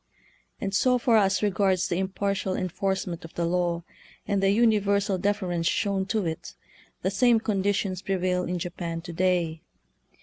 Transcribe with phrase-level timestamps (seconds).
[0.59, 3.83] And so far as re gards the impartial enforcement of the law,
[4.27, 6.55] and the universal deference shown to it,
[7.03, 9.61] the same conditions prevail in Japan to day.